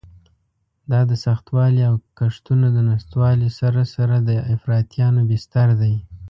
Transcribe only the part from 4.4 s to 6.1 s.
افراطیانو بستر دی.